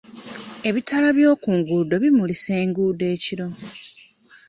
[0.69, 3.47] Ebitaala by'oku nguudo bimulisa enguudo ekiro